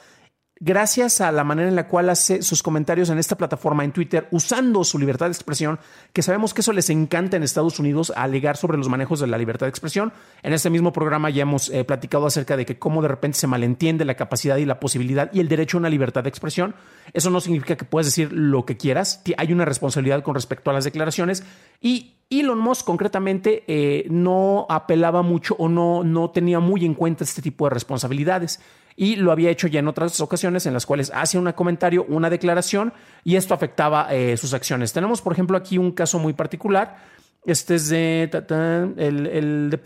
gracias 0.62 1.22
a 1.22 1.32
la 1.32 1.44
manera 1.44 1.68
en 1.68 1.76
la 1.76 1.88
cual 1.88 2.10
hace 2.12 2.44
sus 2.44 2.62
comentarios 2.62 3.10
en 3.10 3.18
esta 3.18 3.36
plataforma, 3.36 3.84
en 3.84 3.92
Twitter, 3.92 4.28
usando 4.30 4.84
su 4.84 5.00
libertad 5.00 5.26
de 5.26 5.32
expresión, 5.32 5.80
que 6.14 6.22
sabemos 6.22 6.54
que 6.54 6.62
eso 6.62 6.72
les 6.72 6.92
encanta 6.92 7.36
en 7.36 7.42
Estados 7.44 7.80
Unidos, 7.80 8.14
alegar 8.16 8.58
sobre 8.58 8.78
los 8.78 8.88
manejos 8.88 9.20
de 9.20 9.28
la 9.28 9.40
libertad 9.40 9.66
de 9.66 9.72
expresión. 9.72 10.14
En 10.44 10.54
este 10.54 10.70
mismo 10.70 10.94
programa 10.94 11.32
ya 11.32 11.42
hemos 11.42 11.70
eh, 11.70 11.84
platicado 11.84 12.28
acerca 12.28 12.56
de 12.56 12.66
que 12.66 12.78
cómo 12.78 13.02
de 13.02 13.08
repente 13.08 13.40
se 13.40 13.48
malentiende 13.48 14.06
la 14.06 14.14
capacidad 14.14 14.58
y 14.58 14.66
la 14.66 14.80
posibilidad 14.80 15.32
y 15.34 15.40
el 15.40 15.50
derecho 15.50 15.78
a 15.78 15.80
una 15.80 15.90
libertad 15.90 16.22
de 16.24 16.30
expresión. 16.30 16.76
Eso 17.12 17.32
no 17.32 17.42
significa 17.42 17.76
que 17.76 17.86
puedas 17.86 18.06
decir 18.06 18.32
lo 18.32 18.64
que 18.64 18.78
quieras, 18.78 19.24
hay 19.38 19.52
una 19.52 19.66
responsabilidad 19.66 20.22
con 20.22 20.36
respecto 20.36 20.70
a 20.70 20.74
las 20.74 20.84
declaraciones 20.84 21.44
y 21.82 22.14
Elon 22.30 22.60
Musk 22.60 22.86
concretamente 22.86 23.64
eh, 23.68 24.06
no 24.10 24.66
apelaba 24.70 25.22
mucho 25.22 25.56
o 25.58 25.68
no, 25.68 26.04
no 26.04 26.30
tenía 26.30 26.60
muy 26.60 26.86
en 26.86 26.94
cuenta 26.94 27.26
este 27.26 27.42
tipo 27.42 27.66
de 27.66 27.72
responsabilidades 27.72 28.62
y 28.96 29.16
lo 29.16 29.32
había 29.32 29.50
hecho 29.50 29.68
ya 29.68 29.80
en 29.80 29.88
otras 29.88 30.20
ocasiones 30.22 30.66
en 30.66 30.74
las 30.74 30.86
cuales 30.86 31.12
hacía 31.14 31.40
un 31.40 31.52
comentario, 31.52 32.06
una 32.08 32.30
declaración 32.30 32.94
y 33.24 33.36
esto 33.36 33.54
afectaba 33.54 34.14
eh, 34.14 34.38
sus 34.38 34.54
acciones. 34.54 34.94
Tenemos, 34.94 35.22
por 35.22 35.34
ejemplo, 35.34 35.58
aquí 35.58 35.78
un 35.78 35.92
caso 35.92 36.20
muy 36.20 36.34
particular. 36.34 36.98
Este 37.46 37.76
es 37.76 37.90
de, 37.90 38.30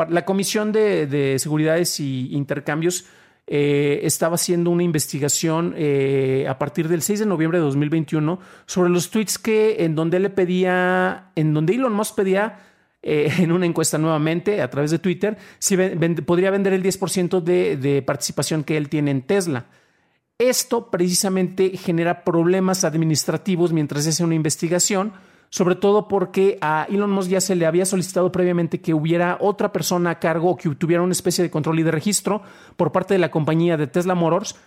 la 0.10 0.26
Comisión 0.26 0.72
de, 0.72 1.38
Seguridades 1.40 2.00
y 2.00 2.36
Intercambios 2.36 3.06
eh, 3.48 4.00
estaba 4.04 4.36
haciendo 4.36 4.72
una 4.72 4.82
investigación 4.82 5.76
eh, 5.78 6.48
a 6.50 6.58
partir 6.58 6.88
del 6.88 7.04
6 7.04 7.20
de 7.20 7.26
noviembre 7.28 7.60
de 7.60 7.66
2021 7.66 8.40
sobre 8.66 8.90
los 8.90 9.12
tweets 9.12 9.38
que 9.38 9.86
en 9.86 9.94
donde 9.94 10.20
le 10.20 10.32
pedía, 10.32 11.30
en 11.36 11.54
donde 11.54 11.76
Elon 11.76 11.94
Musk 11.94 12.16
pedía 12.16 12.58
eh, 13.06 13.32
en 13.40 13.54
una 13.54 13.66
encuesta 13.66 13.98
nuevamente 13.98 14.62
a 14.62 14.70
través 14.70 14.92
de 14.92 15.00
Twitter 15.00 15.38
si 15.60 15.78
podría 16.26 16.52
vender 16.52 16.74
el 16.74 16.84
10% 16.84 17.40
de, 17.42 17.78
de 17.78 18.02
participación 18.02 18.66
que 18.66 18.76
él 18.76 18.90
tiene 18.90 19.12
en 19.12 19.22
Tesla. 19.22 19.68
Esto 20.38 20.92
precisamente 20.92 21.78
genera 21.78 22.26
problemas 22.26 22.84
administrativos 22.84 23.72
mientras 23.72 24.04
se 24.04 24.10
hace 24.10 24.24
una 24.26 24.36
investigación 24.36 25.14
sobre 25.50 25.76
todo 25.76 26.10
porque 26.10 26.58
a 26.60 26.86
Elon 26.90 27.12
Musk 27.12 27.30
ya 27.30 27.40
se 27.40 27.56
le 27.56 27.66
había 27.66 27.86
solicitado 27.86 28.30
previamente 28.30 28.82
que 28.82 28.94
hubiera 28.94 29.38
otra 29.40 29.72
persona 29.72 30.10
a 30.10 30.20
cargo 30.20 30.50
o 30.50 30.58
que 30.58 30.70
tuviera 30.76 31.02
una 31.02 31.14
especie 31.14 31.44
de 31.44 31.50
control 31.50 31.80
y 31.80 31.84
de 31.84 31.92
registro 31.92 32.42
por 32.76 32.92
parte 32.92 33.14
de 33.14 33.20
la 33.20 33.32
compañía 33.32 33.78
de 33.78 33.88
Tesla 33.88 34.16
Motors 34.16 34.58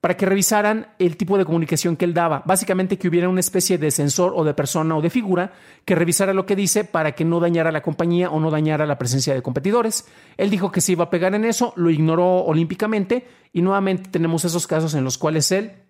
para 0.00 0.16
que 0.16 0.26
revisaran 0.26 0.88
el 0.98 1.16
tipo 1.16 1.38
de 1.38 1.44
comunicación 1.44 1.96
que 1.96 2.04
él 2.04 2.14
daba. 2.14 2.42
Básicamente 2.46 2.98
que 2.98 3.08
hubiera 3.08 3.28
una 3.28 3.40
especie 3.40 3.78
de 3.78 3.90
sensor 3.90 4.32
o 4.36 4.44
de 4.44 4.54
persona 4.54 4.96
o 4.96 5.02
de 5.02 5.10
figura 5.10 5.52
que 5.84 5.94
revisara 5.94 6.32
lo 6.32 6.46
que 6.46 6.54
dice 6.54 6.84
para 6.84 7.12
que 7.12 7.24
no 7.24 7.40
dañara 7.40 7.72
la 7.72 7.82
compañía 7.82 8.30
o 8.30 8.38
no 8.38 8.50
dañara 8.50 8.86
la 8.86 8.98
presencia 8.98 9.34
de 9.34 9.42
competidores. 9.42 10.06
Él 10.36 10.50
dijo 10.50 10.70
que 10.70 10.80
se 10.80 10.92
iba 10.92 11.04
a 11.04 11.10
pegar 11.10 11.34
en 11.34 11.44
eso, 11.44 11.72
lo 11.76 11.90
ignoró 11.90 12.44
olímpicamente 12.44 13.26
y 13.52 13.62
nuevamente 13.62 14.10
tenemos 14.10 14.44
esos 14.44 14.66
casos 14.66 14.94
en 14.94 15.04
los 15.04 15.18
cuales 15.18 15.50
él 15.50 15.87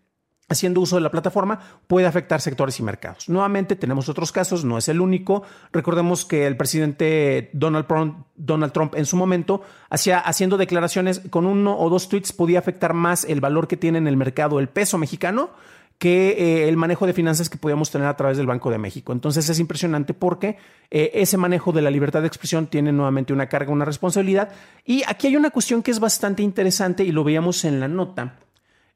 haciendo 0.49 0.81
uso 0.81 0.97
de 0.97 1.02
la 1.02 1.11
plataforma 1.11 1.61
puede 1.87 2.07
afectar 2.07 2.40
sectores 2.40 2.78
y 2.81 2.83
mercados. 2.83 3.28
Nuevamente 3.28 3.76
tenemos 3.76 4.09
otros 4.09 4.33
casos, 4.33 4.64
no 4.64 4.78
es 4.78 4.88
el 4.88 5.00
único. 5.00 5.43
Recordemos 5.73 6.25
que 6.25 6.47
el 6.47 6.57
presidente 6.57 7.50
Donald 7.52 7.87
Trump, 8.73 8.95
en 8.95 9.07
su 9.07 9.17
momento 9.17 9.62
hacía, 9.90 10.19
haciendo 10.19 10.57
declaraciones 10.57 11.21
con 11.31 11.47
uno 11.47 11.78
o 11.78 11.90
dos 11.90 12.09
tweets 12.09 12.33
podía 12.33 12.59
afectar 12.59 12.95
más 12.95 13.25
el 13.25 13.40
valor 13.40 13.69
que 13.69 13.76
tiene 13.76 13.99
en 13.99 14.09
el 14.09 14.17
mercado 14.17 14.59
el 14.59 14.69
peso 14.69 14.99
mexicano 14.99 15.50
que 15.99 16.28
eh, 16.31 16.69
el 16.69 16.76
manejo 16.76 17.09
de 17.09 17.12
finanzas 17.12 17.50
que 17.50 17.59
podíamos 17.59 17.90
tener 17.90 18.07
a 18.07 18.17
través 18.17 18.37
del 18.37 18.47
Banco 18.47 18.71
de 18.71 18.78
México. 18.78 19.12
Entonces 19.12 19.49
es 19.49 19.59
impresionante 19.59 20.14
porque 20.14 20.57
eh, 20.93 21.11
ese 21.14 21.37
manejo 21.37 21.73
de 21.73 21.83
la 21.83 21.90
libertad 21.90 22.21
de 22.21 22.28
expresión 22.28 22.69
tiene 22.69 22.93
nuevamente 22.93 23.33
una 23.33 23.49
carga, 23.49 23.73
una 23.73 23.85
responsabilidad. 23.85 24.50
Y 24.85 25.02
aquí 25.09 25.26
hay 25.26 25.37
una 25.37 25.50
cuestión 25.50 25.83
que 25.83 25.90
es 25.90 25.99
bastante 25.99 26.45
interesante 26.45 27.02
y 27.02 27.11
lo 27.11 27.25
veíamos 27.25 27.64
en 27.64 27.81
la 27.81 27.88
nota 27.88 28.37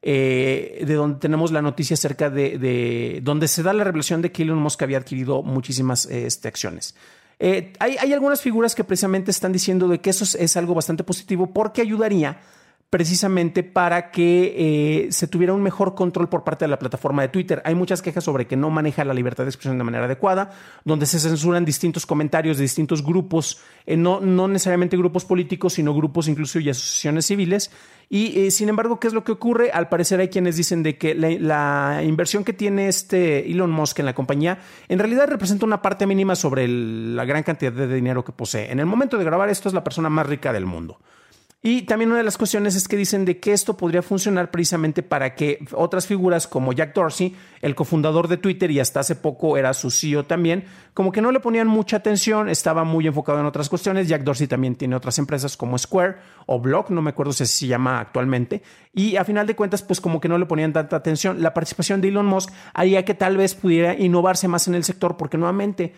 eh, 0.05 0.83
de 0.85 0.93
donde 0.95 1.19
tenemos 1.19 1.53
la 1.53 1.61
noticia 1.61 1.93
acerca 1.93 2.29
de, 2.29 3.21
donde 3.23 3.47
se 3.47 3.63
da 3.63 3.71
la 3.71 3.85
revelación 3.85 4.21
de 4.21 4.33
que 4.33 4.43
Elon 4.43 4.57
Musk 4.57 4.81
había 4.83 4.97
adquirido 4.97 5.43
muchísimas 5.43 6.05
este, 6.07 6.49
acciones. 6.49 6.93
Eh, 7.39 7.71
hay, 7.79 7.95
hay, 7.97 8.11
algunas 8.11 8.41
figuras 8.41 8.75
que 8.75 8.83
precisamente 8.83 9.31
están 9.31 9.53
diciendo 9.53 9.87
de 9.87 10.01
que 10.01 10.09
eso 10.09 10.25
es 10.37 10.57
algo 10.57 10.73
bastante 10.73 11.05
positivo 11.05 11.53
porque 11.53 11.81
ayudaría 11.81 12.41
precisamente 12.93 13.63
para 13.63 14.11
que 14.11 14.53
eh, 14.55 15.11
se 15.11 15.27
tuviera 15.27 15.51
un 15.51 15.63
mejor 15.63 15.95
control 15.95 16.29
por 16.29 16.43
parte 16.43 16.65
de 16.65 16.69
la 16.69 16.77
plataforma 16.77 17.23
de 17.23 17.27
Twitter. 17.29 17.59
Hay 17.65 17.73
muchas 17.73 18.03
quejas 18.03 18.23
sobre 18.23 18.45
que 18.45 18.55
no 18.55 18.69
maneja 18.69 19.03
la 19.03 19.15
libertad 19.15 19.45
de 19.45 19.49
expresión 19.49 19.79
de 19.79 19.83
manera 19.83 20.05
adecuada, 20.05 20.51
donde 20.85 21.07
se 21.07 21.19
censuran 21.19 21.65
distintos 21.65 22.05
comentarios 22.05 22.57
de 22.57 22.61
distintos 22.61 23.03
grupos, 23.03 23.59
eh, 23.87 23.97
no, 23.97 24.19
no 24.19 24.47
necesariamente 24.47 24.95
grupos 24.95 25.25
políticos, 25.25 25.73
sino 25.73 25.95
grupos 25.95 26.27
incluso 26.27 26.59
y 26.59 26.69
asociaciones 26.69 27.25
civiles. 27.25 27.71
Y 28.11 28.39
eh, 28.39 28.51
sin 28.51 28.69
embargo, 28.69 28.99
¿qué 28.99 29.07
es 29.07 29.13
lo 29.15 29.23
que 29.23 29.31
ocurre? 29.31 29.71
Al 29.71 29.89
parecer 29.89 30.19
hay 30.19 30.27
quienes 30.27 30.55
dicen 30.55 30.83
de 30.83 30.95
que 30.99 31.15
la, 31.15 31.99
inversión 32.05 32.43
que 32.43 32.53
tiene 32.53 32.89
este 32.89 33.49
Elon 33.49 33.71
Musk 33.71 33.97
en 34.01 34.05
la 34.05 34.13
compañía 34.13 34.59
en 34.87 34.99
realidad 34.99 35.27
representa 35.27 35.65
una 35.65 35.81
parte 35.81 36.05
mínima 36.05 36.35
sobre 36.35 36.67
la 36.67 37.25
gran 37.25 37.41
cantidad 37.41 37.71
de 37.71 37.87
dinero 37.87 38.23
que 38.23 38.33
posee. 38.33 38.71
En 38.71 38.79
el 38.79 38.85
momento 38.85 39.17
de 39.17 39.23
grabar 39.23 39.49
esto 39.49 39.67
es 39.67 39.73
la 39.73 39.83
persona 39.83 40.11
más 40.11 40.27
rica 40.27 40.53
del 40.53 40.67
mundo. 40.67 40.99
Y 41.65 41.83
también 41.83 42.09
una 42.09 42.17
de 42.17 42.25
las 42.25 42.37
cuestiones 42.37 42.75
es 42.75 42.89
que 42.89 42.97
dicen 42.97 43.23
de 43.23 43.39
que 43.39 43.53
esto 43.53 43.77
podría 43.77 44.01
funcionar 44.01 44.51
precisamente 44.51 45.01
para 45.01 45.33
que 45.33 45.65
otras 45.71 46.05
figuras 46.05 46.45
como 46.45 46.73
Jack 46.73 46.93
Dorsey, 46.93 47.37
el 47.61 47.73
cofundador 47.73 48.27
de 48.27 48.35
Twitter 48.35 48.69
y 48.69 48.81
hasta 48.81 48.99
hace 48.99 49.15
poco 49.15 49.55
era 49.55 49.73
su 49.73 49.89
CEO 49.89 50.25
también, 50.25 50.65
como 50.93 51.13
que 51.13 51.21
no 51.21 51.31
le 51.31 51.39
ponían 51.39 51.69
mucha 51.69 51.95
atención, 51.95 52.49
estaba 52.49 52.83
muy 52.83 53.07
enfocado 53.07 53.39
en 53.39 53.45
otras 53.45 53.69
cuestiones. 53.69 54.09
Jack 54.09 54.23
Dorsey 54.23 54.47
también 54.47 54.75
tiene 54.75 54.97
otras 54.97 55.17
empresas 55.19 55.55
como 55.55 55.77
Square 55.77 56.17
o 56.47 56.59
Block, 56.59 56.89
no 56.89 57.01
me 57.01 57.11
acuerdo 57.11 57.31
si 57.31 57.45
se 57.45 57.67
llama 57.67 58.01
actualmente. 58.01 58.61
Y 58.93 59.15
a 59.15 59.23
final 59.23 59.47
de 59.47 59.55
cuentas, 59.55 59.83
pues 59.83 60.01
como 60.01 60.19
que 60.19 60.27
no 60.27 60.37
le 60.37 60.45
ponían 60.45 60.73
tanta 60.73 60.97
atención. 60.97 61.41
La 61.41 61.53
participación 61.53 62.01
de 62.01 62.09
Elon 62.09 62.25
Musk 62.25 62.51
haría 62.73 63.05
que 63.05 63.13
tal 63.13 63.37
vez 63.37 63.55
pudiera 63.55 63.95
innovarse 63.95 64.49
más 64.49 64.67
en 64.67 64.75
el 64.75 64.83
sector 64.83 65.15
porque 65.15 65.37
nuevamente 65.37 65.93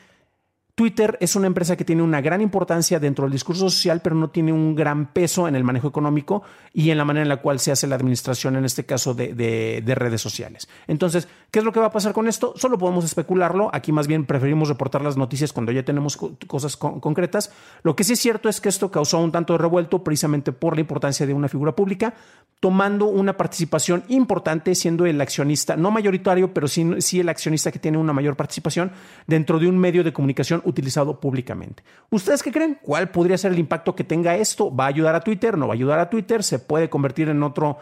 Twitter 0.76 1.18
es 1.22 1.38
una 1.38 1.48
empresa 1.48 1.78
que 1.78 1.86
tiene 1.86 2.04
una 2.04 2.20
gran 2.20 2.42
importancia 2.42 3.00
dentro 3.00 3.24
del 3.24 3.32
discurso 3.32 3.70
social, 3.70 4.02
pero 4.04 4.14
no 4.14 4.30
tiene 4.30 4.52
un 4.52 4.76
gran 4.76 5.14
peso 5.14 5.48
en 5.48 5.56
el 5.56 5.64
manejo 5.64 5.88
económico 5.88 6.44
y 6.74 6.90
en 6.90 6.98
la 6.98 7.06
manera 7.06 7.24
en 7.24 7.30
la 7.30 7.38
cual 7.38 7.62
se 7.62 7.72
hace 7.72 7.88
la 7.88 7.96
administración, 7.96 8.58
en 8.58 8.66
este 8.66 8.86
caso, 8.86 9.14
de, 9.14 9.82
redes 9.96 10.20
sociales. 10.20 10.68
Entonces, 10.88 11.30
¿qué 11.50 11.60
es 11.60 11.66
lo 11.66 11.72
que 11.72 11.80
va 11.80 11.86
a 11.86 11.92
pasar 11.92 12.12
con 12.12 12.28
esto? 12.28 12.52
Solo 12.58 12.78
podemos 12.78 13.06
especularlo. 13.06 13.70
Aquí 13.72 13.94
más 13.94 14.08
bien 14.08 14.26
preferimos 14.26 14.68
reportar 14.68 15.02
las 15.02 15.16
noticias 15.16 15.54
cuando 15.54 15.72
ya 15.72 15.84
tenemos 15.84 16.18
cosas 16.46 16.76
concretas. 16.76 17.54
Lo 17.84 17.96
que 17.96 18.04
sí 18.04 18.12
es 18.12 18.20
cierto 18.20 18.50
es 18.50 18.60
que 18.60 18.68
esto 18.68 18.92
causó 18.92 19.20
un 19.20 19.32
tanto 19.32 19.54
de 19.54 19.60
revuelto 19.60 20.04
precisamente 20.04 20.52
por 20.52 20.76
la 20.76 20.82
importancia 20.82 21.26
de 21.26 21.34
una 21.34 21.48
figura 21.48 21.74
pública, 21.74 22.14
tomando 22.60 23.06
una 23.06 23.38
participación 23.38 24.04
importante, 24.10 24.76
siendo 24.76 25.06
el 25.06 25.22
accionista, 25.22 25.78
no 25.78 25.90
mayoritario, 25.90 26.54
pero 26.54 26.68
sí, 26.68 26.86
sí 27.00 27.22
el 27.22 27.30
accionista 27.30 27.72
que 27.72 27.80
tiene 27.80 27.98
una 27.98 28.12
mayor 28.12 28.36
participación 28.36 28.92
dentro 29.26 29.58
de 29.58 29.68
un 29.68 29.78
medio 29.78 30.04
de 30.04 30.12
comunicación 30.12 30.62
utilizado 30.66 31.20
públicamente. 31.20 31.84
¿Ustedes 32.10 32.44
qué 32.44 32.52
creen? 32.52 32.80
¿Cuál 32.82 33.10
podría 33.10 33.38
ser 33.38 33.52
el 33.52 33.60
impacto 33.60 33.96
que 33.96 34.04
tenga 34.04 34.36
esto? 34.36 34.76
¿Va 34.76 34.86
a 34.86 34.88
ayudar 34.88 35.16
a 35.16 35.22
Twitter? 35.22 35.58
¿No 35.58 35.68
va 35.68 35.74
a 35.74 35.76
ayudar 35.76 36.00
a 36.00 36.10
Twitter? 36.10 36.44
¿Se 36.44 36.60
puede 36.60 36.90
convertir 36.90 37.30
en 37.30 37.44
otro, 37.44 37.78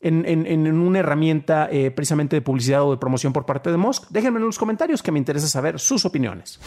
en, 0.00 0.66
una 0.66 0.98
herramienta 0.98 1.68
eh, 1.70 1.90
precisamente 1.90 2.36
de 2.36 2.42
publicidad 2.42 2.84
o 2.84 2.90
de 2.92 2.98
promoción 2.98 3.32
por 3.32 3.46
parte 3.46 3.70
de 3.70 3.76
Musk? 3.76 4.08
Déjenme 4.10 4.38
en 4.38 4.46
los 4.46 4.58
comentarios 4.58 5.02
que 5.02 5.12
me 5.12 5.18
interesa 5.18 5.48
saber 5.48 5.78
sus 5.78 6.04
opiniones. 6.04 6.60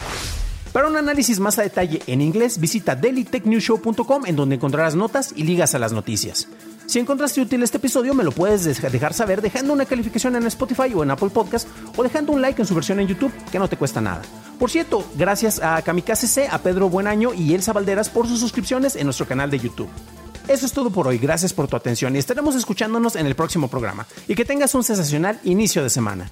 Para 0.73 0.87
un 0.87 0.97
análisis 0.97 1.39
más 1.39 1.57
a 1.57 1.63
detalle 1.63 2.01
en 2.05 2.21
inglés, 2.21 2.59
visita 2.59 2.95
dailytechnewshow.com 2.95 4.25
en 4.27 4.35
donde 4.35 4.55
encontrarás 4.55 4.93
notas 4.93 5.33
y 5.35 5.43
ligas 5.43 5.73
a 5.73 5.79
las 5.79 5.93
noticias. 5.93 6.47
Si 6.85 6.99
encontraste 6.99 7.41
útil 7.41 7.63
este 7.63 7.77
episodio, 7.77 8.13
me 8.13 8.23
lo 8.23 8.31
puedes 8.31 8.65
dejar 8.65 9.13
saber 9.13 9.41
dejando 9.41 9.73
una 9.73 9.85
calificación 9.85 10.35
en 10.35 10.45
Spotify 10.47 10.93
o 10.95 11.03
en 11.03 11.11
Apple 11.11 11.29
Podcast 11.29 11.67
o 11.95 12.03
dejando 12.03 12.33
un 12.33 12.41
like 12.41 12.61
en 12.61 12.67
su 12.67 12.75
versión 12.75 12.99
en 12.99 13.07
YouTube, 13.07 13.31
que 13.51 13.59
no 13.59 13.67
te 13.67 13.77
cuesta 13.77 13.99
nada. 13.99 14.21
Por 14.59 14.69
cierto, 14.69 15.03
gracias 15.15 15.59
a 15.59 15.81
Kamikaze 15.81 16.27
C, 16.27 16.47
a 16.47 16.59
Pedro 16.59 16.89
Buenaño 16.89 17.33
y 17.33 17.53
Elsa 17.55 17.73
Valderas 17.73 18.09
por 18.09 18.27
sus 18.27 18.39
suscripciones 18.39 18.95
en 18.95 19.05
nuestro 19.05 19.27
canal 19.27 19.49
de 19.49 19.59
YouTube. 19.59 19.89
Eso 20.47 20.65
es 20.65 20.71
todo 20.71 20.89
por 20.89 21.07
hoy, 21.07 21.17
gracias 21.19 21.53
por 21.53 21.67
tu 21.67 21.77
atención 21.77 22.15
y 22.15 22.19
estaremos 22.19 22.55
escuchándonos 22.55 23.15
en 23.15 23.25
el 23.27 23.35
próximo 23.35 23.67
programa. 23.67 24.07
Y 24.27 24.35
que 24.35 24.45
tengas 24.45 24.73
un 24.75 24.83
sensacional 24.83 25.39
inicio 25.43 25.83
de 25.83 25.89
semana. 25.89 26.31